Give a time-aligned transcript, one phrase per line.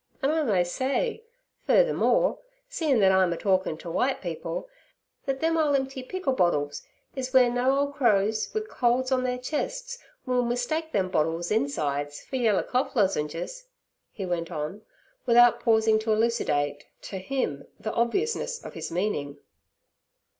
[0.23, 1.21] 'An' I may say,
[1.67, 4.67] furthermore, seein' thet I'm a talkin' ter w'ite people,
[5.27, 6.81] thet them ole emp'y pickle bottles
[7.15, 12.37] is w'eere no crows wi' colds on their chests will mistake them bottles' insides fer
[12.37, 13.65] yeller cough lozengers'
[14.11, 14.81] he went on,
[15.27, 19.37] without pausing to elucidate theto him, obviousness of his meaning.